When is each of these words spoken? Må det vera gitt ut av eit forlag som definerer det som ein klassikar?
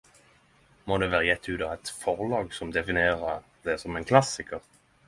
Må 0.91 0.95
det 1.03 1.09
vera 1.11 1.27
gitt 1.27 1.49
ut 1.53 1.65
av 1.67 1.75
eit 1.75 1.93
forlag 2.07 2.59
som 2.61 2.73
definerer 2.81 3.47
det 3.69 3.79
som 3.85 4.01
ein 4.03 4.13
klassikar? 4.15 4.69